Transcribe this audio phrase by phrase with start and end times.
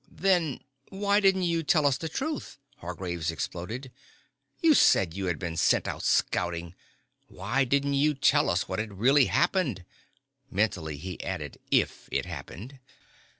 [0.09, 3.91] "Then why didn't you tell us the truth?" Hargraves exploded.
[4.59, 6.73] "You said you had been sent out scouting.
[7.27, 9.85] Why didn't you tell us what had really happened?"
[10.49, 12.79] Mentally he added, "If it happened!"